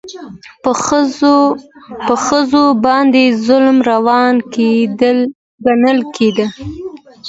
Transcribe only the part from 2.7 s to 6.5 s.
باندې ظلم روان ګڼل کېده.